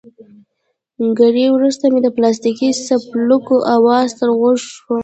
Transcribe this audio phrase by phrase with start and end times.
[1.19, 4.95] ګړی وروسته مې د پلاستیکي څپلکو اواز تر غوږو شو.